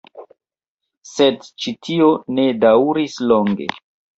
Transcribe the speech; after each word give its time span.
Sed 1.09 1.45
ĉi 1.65 1.75
tio 1.89 2.09
ne 2.39 2.49
daŭris 2.65 3.21
longe. 3.33 3.71